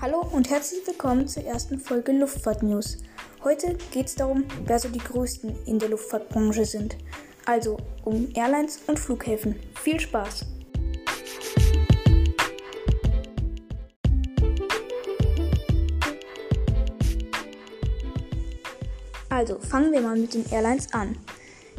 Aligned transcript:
Hallo 0.00 0.20
und 0.30 0.48
herzlich 0.48 0.86
willkommen 0.86 1.26
zur 1.26 1.44
ersten 1.44 1.80
Folge 1.80 2.12
Luftfahrt 2.12 2.62
News. 2.62 2.98
Heute 3.42 3.76
geht 3.90 4.06
es 4.06 4.14
darum, 4.14 4.44
wer 4.64 4.78
so 4.78 4.88
die 4.88 5.00
größten 5.00 5.66
in 5.66 5.80
der 5.80 5.88
Luftfahrtbranche 5.88 6.64
sind. 6.64 6.96
Also 7.46 7.78
um 8.04 8.28
Airlines 8.32 8.78
und 8.86 8.96
Flughäfen. 8.96 9.56
Viel 9.74 9.98
Spaß! 9.98 10.46
Also 19.28 19.58
fangen 19.58 19.90
wir 19.90 20.00
mal 20.00 20.16
mit 20.16 20.32
den 20.32 20.48
Airlines 20.52 20.92
an. 20.92 21.18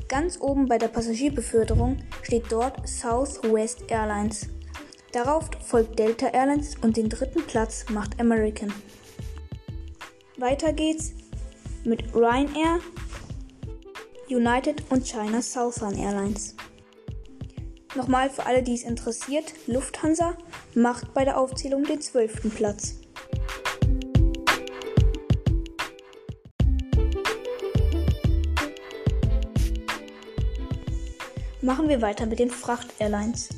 Ganz 0.09 0.41
oben 0.41 0.67
bei 0.67 0.77
der 0.77 0.89
Passagierbeförderung 0.89 1.99
steht 2.23 2.51
dort 2.51 2.85
Southwest 2.85 3.89
Airlines. 3.89 4.49
Darauf 5.11 5.49
folgt 5.65 5.97
Delta 5.97 6.27
Airlines 6.27 6.75
und 6.81 6.95
den 6.95 7.09
dritten 7.09 7.41
Platz 7.47 7.85
macht 7.89 8.19
American. 8.19 8.71
Weiter 10.37 10.71
geht's 10.71 11.13
mit 11.83 12.13
Ryanair, 12.13 12.79
United 14.29 14.83
und 14.91 15.07
China 15.07 15.41
Southern 15.41 15.97
Airlines. 15.97 16.55
Nochmal 17.95 18.29
für 18.29 18.45
alle, 18.45 18.61
die 18.61 18.75
es 18.75 18.83
interessiert, 18.83 19.51
Lufthansa 19.65 20.37
macht 20.75 21.13
bei 21.15 21.25
der 21.25 21.39
Aufzählung 21.39 21.85
den 21.85 22.01
zwölften 22.01 22.51
Platz. 22.51 22.95
Machen 31.61 31.89
wir 31.89 32.01
weiter 32.01 32.27
mit 32.27 32.37
den 32.37 32.51
Fracht-Airlines. 32.51 33.49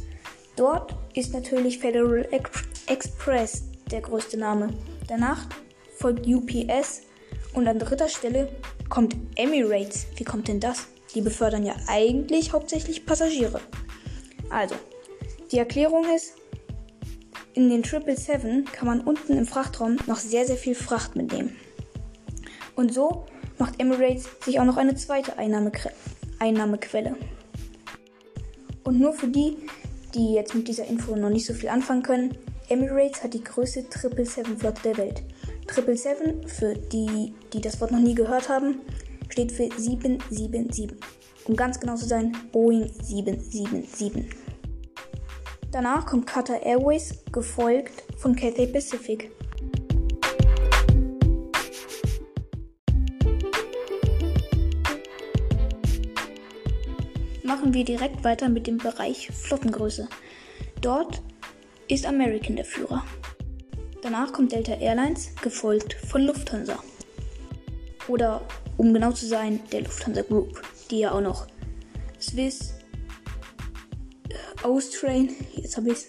Dort 0.55 0.95
ist 1.13 1.33
natürlich 1.33 1.79
Federal 1.79 2.27
Express 2.87 3.63
der 3.89 4.01
größte 4.01 4.37
Name. 4.37 4.69
Danach 5.07 5.47
folgt 5.97 6.27
UPS 6.27 7.01
und 7.53 7.67
an 7.67 7.79
dritter 7.79 8.09
Stelle 8.09 8.49
kommt 8.89 9.15
Emirates. 9.35 10.07
Wie 10.15 10.23
kommt 10.23 10.47
denn 10.47 10.59
das? 10.59 10.87
Die 11.13 11.21
befördern 11.21 11.65
ja 11.65 11.75
eigentlich 11.87 12.53
hauptsächlich 12.53 13.05
Passagiere. 13.05 13.59
Also, 14.49 14.75
die 15.51 15.57
Erklärung 15.57 16.05
ist, 16.15 16.33
in 17.53 17.69
den 17.69 17.83
777 17.83 18.71
kann 18.71 18.87
man 18.87 19.01
unten 19.01 19.37
im 19.37 19.45
Frachtraum 19.45 19.97
noch 20.07 20.17
sehr, 20.17 20.45
sehr 20.45 20.55
viel 20.55 20.75
Fracht 20.75 21.15
mitnehmen. 21.15 21.55
Und 22.75 22.93
so 22.93 23.25
macht 23.57 23.79
Emirates 23.79 24.29
sich 24.43 24.59
auch 24.59 24.65
noch 24.65 24.77
eine 24.77 24.95
zweite 24.95 25.37
Einnahmequelle. 25.37 27.15
Und 28.83 28.99
nur 28.99 29.13
für 29.13 29.27
die, 29.27 29.57
die 30.13 30.33
jetzt 30.33 30.55
mit 30.55 30.67
dieser 30.67 30.85
Info 30.85 31.15
noch 31.15 31.29
nicht 31.29 31.45
so 31.45 31.53
viel 31.53 31.69
anfangen 31.69 32.03
können, 32.03 32.37
Emirates 32.69 33.23
hat 33.23 33.33
die 33.33 33.43
größte 33.43 33.81
777-Flotte 33.81 34.81
der 34.83 34.97
Welt. 34.97 35.23
777, 35.67 36.51
für 36.51 36.73
die, 36.73 37.33
die 37.53 37.61
das 37.61 37.79
Wort 37.81 37.91
noch 37.91 37.99
nie 37.99 38.15
gehört 38.15 38.49
haben, 38.49 38.81
steht 39.29 39.51
für 39.51 39.69
777. 39.75 40.91
Um 41.45 41.55
ganz 41.55 41.79
genau 41.79 41.95
zu 41.95 42.05
sein, 42.05 42.35
Boeing 42.51 42.89
777. 43.01 44.25
Danach 45.71 46.05
kommt 46.05 46.27
Qatar 46.27 46.61
Airways, 46.63 47.23
gefolgt 47.31 48.03
von 48.17 48.35
Cathay 48.35 48.67
Pacific. 48.67 49.31
Machen 57.51 57.73
wir 57.73 57.83
direkt 57.83 58.23
weiter 58.23 58.47
mit 58.47 58.65
dem 58.65 58.77
Bereich 58.77 59.27
Flottengröße. 59.29 60.07
Dort 60.79 61.21
ist 61.89 62.05
American 62.05 62.55
der 62.55 62.63
Führer. 62.63 63.03
Danach 64.01 64.31
kommt 64.31 64.53
Delta 64.53 64.71
Airlines, 64.75 65.35
gefolgt 65.41 65.95
von 65.95 66.21
Lufthansa. 66.21 66.81
Oder 68.07 68.41
um 68.77 68.93
genau 68.93 69.11
zu 69.11 69.27
sein, 69.27 69.59
der 69.73 69.81
Lufthansa 69.81 70.21
Group, 70.21 70.61
die 70.89 70.99
ja 70.99 71.11
auch 71.11 71.19
noch 71.19 71.45
Swiss, 72.21 72.73
äh, 74.29 74.65
Austrain, 74.65 75.35
jetzt 75.53 75.75
habe 75.75 75.89
ich 75.89 75.95
es, 75.95 76.07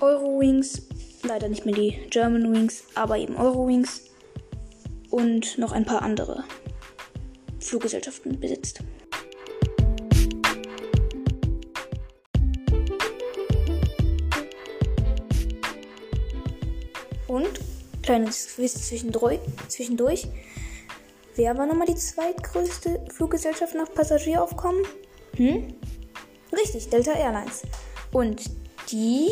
Eurowings, 0.00 0.82
leider 1.24 1.48
nicht 1.48 1.66
mehr 1.66 1.74
die 1.74 1.98
German 2.10 2.54
Wings, 2.54 2.84
aber 2.94 3.18
eben 3.18 3.34
Eurowings 3.34 4.02
und 5.10 5.58
noch 5.58 5.72
ein 5.72 5.84
paar 5.84 6.02
andere 6.02 6.44
Fluggesellschaften 7.58 8.38
besitzt. 8.38 8.84
Und, 17.32 17.60
kleines 18.02 18.56
Quiz 18.56 18.74
zwischendurch. 18.82 20.28
Wer 21.34 21.56
war 21.56 21.64
nochmal 21.64 21.86
die 21.86 21.94
zweitgrößte 21.94 23.00
Fluggesellschaft 23.10 23.74
nach 23.74 23.90
Passagieraufkommen? 23.90 24.82
Hm? 25.36 25.72
Richtig, 26.52 26.90
Delta 26.90 27.12
Airlines. 27.12 27.62
Und 28.12 28.50
die 28.90 29.30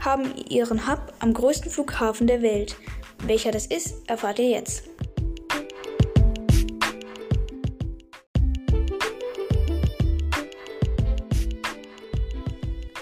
haben 0.00 0.34
ihren 0.48 0.90
Hub 0.90 1.12
am 1.20 1.32
größten 1.32 1.70
Flughafen 1.70 2.26
der 2.26 2.42
Welt. 2.42 2.74
Welcher 3.22 3.52
das 3.52 3.66
ist, 3.66 3.94
erfahrt 4.08 4.40
ihr 4.40 4.48
jetzt. 4.48 4.82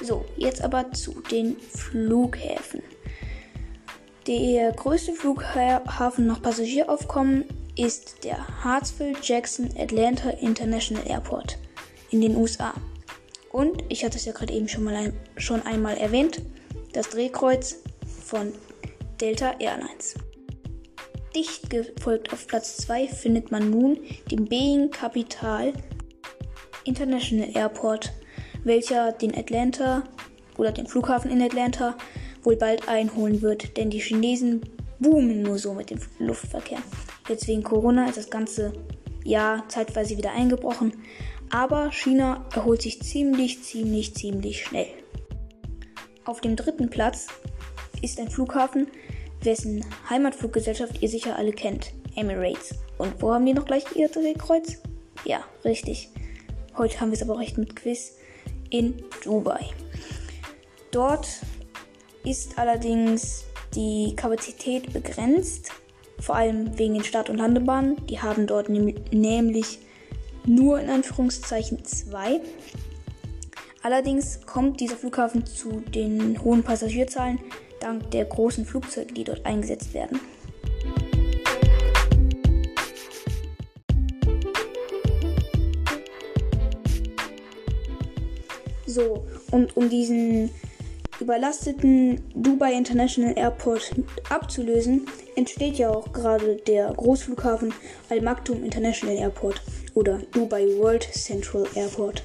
So, 0.03 0.27
jetzt 0.37 0.61
aber 0.61 0.93
zu 0.93 1.23
den 1.31 1.57
Flughäfen. 1.59 2.83
Der 4.27 4.73
größte 4.73 5.13
Flughafen 5.13 6.27
nach 6.27 6.41
Passagieraufkommen 6.41 7.45
ist 7.77 8.25
der 8.25 8.65
Hartsfield-Jackson 8.65 9.69
Atlanta 9.77 10.31
International 10.31 11.07
Airport 11.07 11.59
in 12.11 12.23
den 12.23 12.35
USA. 12.35 12.73
Und 13.53 13.85
ich 13.91 14.03
hatte 14.03 14.17
es 14.17 14.25
ja 14.25 14.33
gerade 14.33 14.55
eben 14.55 14.67
schon, 14.67 14.85
mal 14.85 14.95
ein, 14.95 15.13
schon 15.37 15.61
einmal 15.61 15.99
erwähnt, 15.99 16.41
das 16.95 17.11
Drehkreuz 17.11 17.83
von 18.25 18.55
Delta 19.21 19.57
Airlines. 19.59 20.15
Dicht 21.37 21.69
gefolgt 21.69 22.33
auf 22.33 22.47
Platz 22.47 22.79
2 22.79 23.09
findet 23.09 23.51
man 23.51 23.69
nun 23.69 23.99
den 24.31 24.47
Beijing 24.47 24.91
Capital 24.91 25.75
International 26.85 27.55
Airport, 27.55 28.11
welcher 28.63 29.13
den 29.13 29.37
Atlanta 29.37 30.03
oder 30.57 30.73
den 30.73 30.87
Flughafen 30.87 31.31
in 31.31 31.43
Atlanta 31.43 31.95
wohl 32.45 32.57
bald 32.57 32.89
einholen 32.89 33.43
wird, 33.43 33.77
denn 33.77 33.91
die 33.91 34.01
Chinesen 34.01 34.63
boomen 34.99 35.43
nur 35.43 35.59
so 35.59 35.75
mit 35.75 35.91
dem 35.91 35.99
Luftverkehr. 36.19 36.79
Jetzt 37.29 37.49
wegen 37.49 37.63
Corona 37.63 38.07
ist 38.09 38.19
das 38.19 38.31
ganze 38.31 38.73
Jahr 39.25 39.69
zeitweise 39.69 40.17
wieder 40.17 40.33
eingebrochen, 40.33 40.93
aber 41.51 41.91
China 41.93 42.45
erholt 42.55 42.83
sich 42.83 43.03
ziemlich, 43.03 43.63
ziemlich, 43.63 44.15
ziemlich 44.15 44.65
schnell. 44.65 44.89
Auf 46.25 46.41
dem 46.41 46.57
dritten 46.57 46.91
Platz 46.91 47.29
ist 48.03 48.19
ein 48.19 48.31
Flughafen, 48.31 48.89
wessen 49.43 49.85
Heimatfluggesellschaft 50.09 51.03
ihr 51.03 51.09
sicher 51.09 51.37
alle 51.37 51.53
kennt, 51.53 51.93
Emirates. 52.17 52.75
Und 52.99 53.21
wo 53.21 53.33
haben 53.33 53.47
die 53.47 53.55
noch 53.55 53.67
gleich 53.67 53.85
ihr 53.95 54.09
Drehkreuz? 54.09 54.79
Ja, 55.25 55.45
richtig. 55.65 56.11
Heute 56.77 57.01
haben 57.01 57.11
wir 57.11 57.17
es 57.17 57.23
aber 57.23 57.39
recht 57.39 57.59
mit 57.59 57.77
Quiz 57.77 58.15
in 58.71 59.03
Dubai. 59.23 59.67
Dort 60.91 61.29
ist 62.25 62.59
allerdings 62.59 63.45
die 63.75 64.15
Kapazität 64.17 64.93
begrenzt, 64.93 65.71
vor 66.19 66.37
allem 66.37 66.79
wegen 66.79 66.95
den 66.95 67.05
Start- 67.05 67.29
und 67.29 67.37
Landebahnen. 67.37 68.07
Die 68.07 68.21
haben 68.21 68.47
dort 68.47 68.69
nämlich 68.69 69.79
nur 70.47 70.81
in 70.81 70.89
Anführungszeichen 70.89 71.85
zwei. 71.85 72.41
Allerdings 73.83 74.41
kommt 74.47 74.81
dieser 74.81 74.97
Flughafen 74.97 75.45
zu 75.45 75.81
den 75.81 76.43
hohen 76.43 76.63
Passagierzahlen 76.63 77.39
dank 77.81 78.11
der 78.13 78.25
großen 78.25 78.65
Flugzeuge, 78.65 79.13
die 79.13 79.25
dort 79.25 79.45
eingesetzt 79.45 79.93
werden. 79.93 80.19
So, 88.87 89.27
und 89.51 89.77
um 89.77 89.91
diesen 89.91 90.51
überlasteten 91.21 92.21
Dubai 92.35 92.75
International 92.75 93.37
Airport 93.37 93.95
abzulösen, 94.29 95.07
entsteht 95.37 95.77
ja 95.77 95.91
auch 95.91 96.13
gerade 96.13 96.57
der 96.57 96.93
Großflughafen 96.93 97.73
Al 98.11 98.21
Maktoum 98.21 98.65
International 98.65 99.17
Airport 99.17 99.63
oder 99.95 100.19
Dubai 100.33 100.67
World 100.79 101.09
Central 101.13 101.67
Airport. 101.75 102.25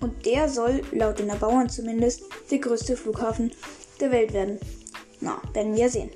Und 0.00 0.26
der 0.26 0.48
soll, 0.48 0.82
laut 0.92 1.18
den 1.18 1.30
Erbauern 1.30 1.68
zumindest, 1.68 2.22
der 2.50 2.58
größte 2.58 2.96
Flughafen 2.96 3.52
der 4.00 4.10
Welt 4.12 4.32
werden. 4.32 4.58
Na, 5.20 5.40
werden 5.54 5.74
wir 5.74 5.88
sehen. 5.88 6.10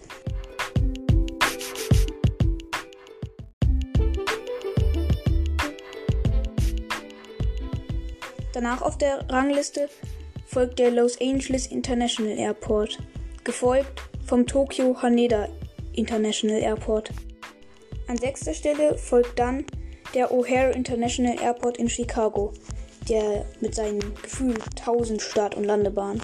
Danach 8.53 8.83
auf 8.83 8.99
der 8.99 9.27
Rangliste 9.31 9.89
folgt 10.51 10.81
der 10.81 10.91
Los 10.91 11.21
Angeles 11.21 11.69
International 11.69 12.37
Airport, 12.37 12.99
gefolgt 13.45 14.03
vom 14.27 14.47
Tokyo 14.47 15.01
Haneda 15.01 15.49
International 15.93 16.61
Airport. 16.61 17.13
An 18.09 18.17
sechster 18.17 18.53
Stelle 18.53 18.99
folgt 18.99 19.39
dann 19.39 19.65
der 20.13 20.33
O'Hare 20.33 20.73
International 20.73 21.41
Airport 21.41 21.77
in 21.77 21.89
Chicago, 21.89 22.53
der 23.09 23.45
mit 23.61 23.77
seinen 23.77 24.01
gefühlt 24.23 24.61
1000 24.77 25.23
Start- 25.23 25.55
und 25.55 25.65
Landebahnen. 25.65 26.21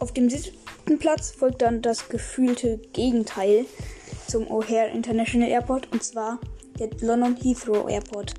Auf 0.00 0.12
dem 0.12 0.28
siebten 0.28 0.98
Platz 0.98 1.30
folgt 1.30 1.62
dann 1.62 1.80
das 1.80 2.08
gefühlte 2.08 2.78
Gegenteil 2.92 3.66
zum 4.26 4.48
O'Hare 4.48 4.88
International 4.88 5.48
Airport 5.48 5.92
und 5.92 6.02
zwar 6.02 6.40
der 6.80 6.90
London 7.00 7.36
Heathrow 7.36 7.88
Airport, 7.88 8.34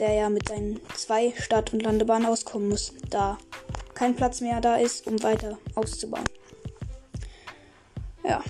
der 0.00 0.14
ja 0.14 0.30
mit 0.30 0.48
seinen 0.48 0.80
zwei 0.94 1.34
Start- 1.36 1.74
und 1.74 1.82
Landebahnen 1.82 2.26
auskommen 2.26 2.70
muss, 2.70 2.94
da 3.10 3.36
kein 3.94 4.14
Platz 4.14 4.40
mehr 4.40 4.60
da 4.60 4.76
ist, 4.76 5.06
um 5.06 5.22
weiter 5.22 5.58
auszubauen. 5.74 6.24
Ja. 8.24 8.42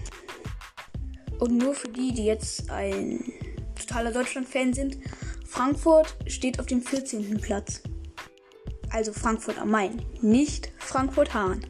Und 1.38 1.58
nur 1.58 1.74
für 1.74 1.88
die, 1.88 2.12
die 2.12 2.24
jetzt 2.24 2.70
ein 2.70 3.32
totaler 3.74 4.12
Deutschland-Fan 4.12 4.72
sind, 4.72 4.98
Frankfurt 5.46 6.16
steht 6.26 6.58
auf 6.60 6.66
dem 6.66 6.82
14. 6.82 7.40
Platz. 7.40 7.82
Also 8.90 9.12
Frankfurt 9.12 9.58
am 9.58 9.70
Main, 9.70 10.02
nicht 10.20 10.72
Frankfurt-Hahn. 10.78 11.66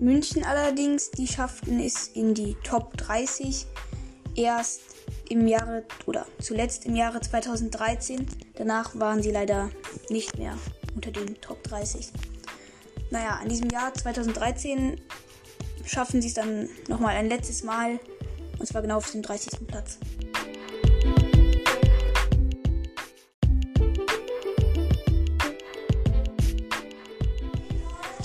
München 0.00 0.44
allerdings, 0.44 1.10
die 1.10 1.26
schafften 1.26 1.80
es 1.80 2.08
in 2.08 2.34
die 2.34 2.56
Top 2.62 2.96
30 2.96 3.66
erst 4.36 4.80
im 5.28 5.46
Jahre 5.46 5.84
oder 6.06 6.26
zuletzt 6.40 6.86
im 6.86 6.96
Jahre 6.96 7.20
2013. 7.20 8.26
Danach 8.56 8.98
waren 8.98 9.22
sie 9.22 9.30
leider 9.30 9.70
nicht 10.10 10.38
mehr 10.38 10.56
unter 10.94 11.10
den 11.10 11.40
Top 11.40 11.62
30. 11.64 12.12
Naja, 13.14 13.38
in 13.44 13.48
diesem 13.48 13.70
Jahr 13.70 13.94
2013 13.94 15.00
schaffen 15.86 16.20
sie 16.20 16.26
es 16.26 16.34
dann 16.34 16.68
nochmal 16.88 17.14
ein 17.14 17.28
letztes 17.28 17.62
Mal. 17.62 18.00
Und 18.58 18.66
zwar 18.66 18.82
genau 18.82 18.96
auf 18.96 19.08
dem 19.08 19.22
30. 19.22 19.68
Platz. 19.68 19.98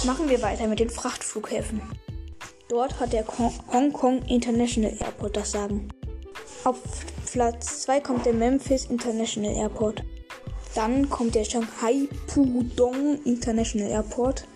Machen 0.05 0.27
wir 0.27 0.41
weiter 0.41 0.65
mit 0.65 0.79
den 0.79 0.89
Frachtflughäfen. 0.89 1.83
Dort 2.67 2.99
hat 2.99 3.13
der 3.13 3.27
Hong 3.71 3.93
Kong 3.93 4.23
International 4.23 4.97
Airport 4.99 5.37
das 5.37 5.51
Sagen. 5.51 5.89
Auf 6.63 6.79
Platz 7.31 7.83
2 7.83 7.99
kommt 7.99 8.25
der 8.25 8.33
Memphis 8.33 8.85
International 8.85 9.55
Airport. 9.55 10.03
Dann 10.73 11.07
kommt 11.11 11.35
der 11.35 11.45
Shanghai 11.45 12.07
Pudong 12.25 13.23
International 13.23 13.91
Airport. 13.91 14.47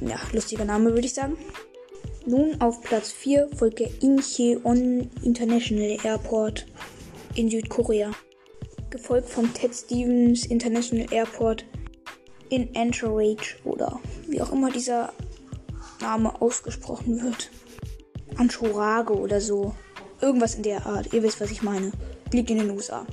Ja, 0.00 0.20
lustiger 0.32 0.64
Name 0.64 0.90
würde 0.90 1.06
ich 1.06 1.14
sagen. 1.14 1.36
Nun 2.26 2.60
auf 2.60 2.82
Platz 2.82 3.12
4 3.12 3.48
folgt 3.56 3.78
der 3.78 3.90
Incheon 4.02 5.10
International 5.22 5.96
Airport 6.02 6.66
in 7.34 7.50
Südkorea. 7.50 8.10
Gefolgt 8.90 9.28
vom 9.28 9.52
Ted 9.54 9.74
Stevens 9.74 10.46
International 10.46 11.06
Airport 11.12 11.64
in 12.48 12.68
Anchorage 12.76 13.56
oder 13.64 14.00
wie 14.28 14.40
auch 14.40 14.52
immer 14.52 14.70
dieser 14.70 15.12
Name 16.00 16.40
ausgesprochen 16.40 17.22
wird. 17.22 17.50
Anchorage 18.36 19.14
oder 19.16 19.40
so. 19.40 19.74
Irgendwas 20.20 20.54
in 20.54 20.62
der 20.62 20.86
Art. 20.86 21.12
Ihr 21.12 21.22
wisst, 21.22 21.40
was 21.40 21.50
ich 21.50 21.62
meine. 21.62 21.92
Liegt 22.32 22.50
in 22.50 22.58
den 22.58 22.70
USA. 22.70 23.06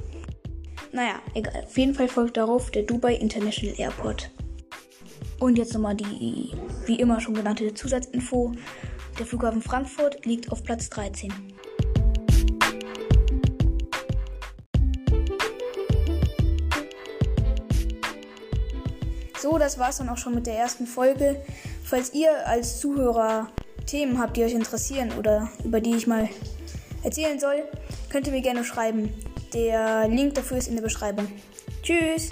Naja, 0.92 1.22
egal. 1.34 1.64
Auf 1.66 1.78
jeden 1.78 1.94
Fall 1.94 2.08
folgt 2.08 2.38
darauf 2.38 2.72
der 2.72 2.84
Dubai 2.84 3.16
International 3.16 3.80
Airport. 3.80 4.32
Und 5.44 5.58
jetzt 5.58 5.74
nochmal 5.74 5.94
die, 5.94 6.52
wie 6.86 6.96
immer 6.96 7.20
schon 7.20 7.34
genannte 7.34 7.74
Zusatzinfo. 7.74 8.54
Der 9.20 9.26
Flughafen 9.26 9.62
Frankfurt 9.62 10.26
liegt 10.26 10.50
auf 10.50 10.64
Platz 10.64 10.90
13. 10.90 11.34
So, 19.38 19.58
das 19.58 19.78
war's 19.78 19.98
dann 19.98 20.08
auch 20.08 20.18
schon 20.18 20.34
mit 20.34 20.48
der 20.48 20.58
ersten 20.58 20.88
Folge. 20.88 21.44
Falls 21.84 22.14
ihr 22.14 22.48
als 22.48 22.80
Zuhörer 22.80 23.50
Themen 23.86 24.20
habt, 24.20 24.38
die 24.38 24.46
euch 24.46 24.54
interessieren 24.54 25.12
oder 25.20 25.50
über 25.66 25.82
die 25.82 25.94
ich 25.94 26.08
mal 26.08 26.30
erzählen 27.04 27.38
soll, 27.38 27.66
könnt 28.10 28.28
ihr 28.28 28.32
mir 28.32 28.42
gerne 28.42 28.64
schreiben. 28.64 29.14
Der 29.54 30.08
Link 30.08 30.36
dafür 30.36 30.56
ist 30.56 30.70
in 30.70 30.76
der 30.76 30.84
Beschreibung. 30.84 31.28
Tschüss! 31.82 32.30